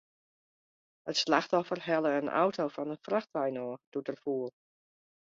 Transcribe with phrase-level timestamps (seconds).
[1.13, 4.49] It slachtoffer helle in auto fan in frachtwein ôf, doe't er foel.